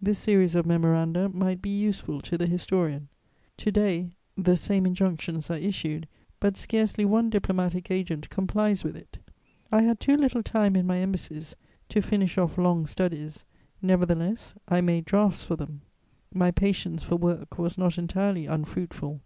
This 0.00 0.20
series 0.20 0.54
of 0.54 0.66
memoranda 0.66 1.28
might 1.30 1.60
be 1.60 1.68
useful 1.76 2.20
to 2.20 2.38
the 2.38 2.46
historian. 2.46 3.08
To 3.56 3.72
day 3.72 4.12
the 4.38 4.56
same 4.56 4.86
injunctions 4.86 5.50
are 5.50 5.58
issued, 5.58 6.06
but 6.38 6.56
scarcely 6.56 7.04
one 7.04 7.28
diplomatic 7.28 7.90
agent 7.90 8.30
complies 8.30 8.84
with 8.84 8.94
it. 8.94 9.18
I 9.72 9.82
had 9.82 9.98
too 9.98 10.16
little 10.16 10.44
time 10.44 10.76
in 10.76 10.86
my 10.86 10.98
embassies 10.98 11.56
to 11.88 12.00
finish 12.00 12.38
off 12.38 12.56
long 12.56 12.86
studies; 12.86 13.42
nevertheless, 13.82 14.54
I 14.68 14.80
made 14.80 15.06
drafts 15.06 15.42
for 15.42 15.56
them; 15.56 15.80
my 16.32 16.52
patience 16.52 17.02
for 17.02 17.16
work 17.16 17.58
was 17.58 17.76
not 17.76 17.98
entirely 17.98 18.46
unfruitful. 18.46 19.22